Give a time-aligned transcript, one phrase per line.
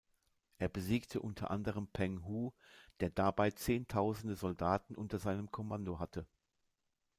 [0.57, 2.53] Er besiegte unter anderem Peng Hu,
[3.01, 6.25] der dabei zehntausende Soldaten unter seinem Kommando hatte.